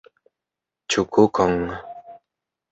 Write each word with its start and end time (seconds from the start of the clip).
Ĉu 0.95 1.05
kukon? 1.17 1.55